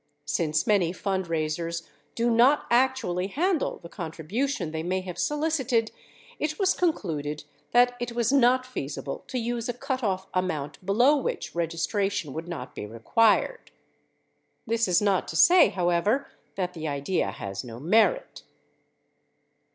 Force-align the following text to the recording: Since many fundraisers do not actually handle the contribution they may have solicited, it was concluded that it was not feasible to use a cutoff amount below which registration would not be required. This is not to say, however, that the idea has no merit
Since 0.25 0.65
many 0.65 0.91
fundraisers 0.91 1.83
do 2.15 2.31
not 2.31 2.65
actually 2.71 3.27
handle 3.27 3.77
the 3.83 3.87
contribution 3.87 4.71
they 4.71 4.81
may 4.81 5.01
have 5.01 5.19
solicited, 5.19 5.91
it 6.39 6.57
was 6.57 6.73
concluded 6.73 7.43
that 7.71 7.97
it 7.99 8.13
was 8.13 8.33
not 8.33 8.65
feasible 8.65 9.23
to 9.27 9.37
use 9.37 9.69
a 9.69 9.73
cutoff 9.75 10.25
amount 10.33 10.83
below 10.83 11.17
which 11.17 11.53
registration 11.53 12.33
would 12.33 12.47
not 12.47 12.73
be 12.73 12.87
required. 12.87 13.69
This 14.65 14.87
is 14.87 15.03
not 15.03 15.27
to 15.27 15.35
say, 15.35 15.69
however, 15.69 16.27
that 16.55 16.73
the 16.73 16.87
idea 16.87 17.29
has 17.29 17.63
no 17.63 17.79
merit 17.79 18.41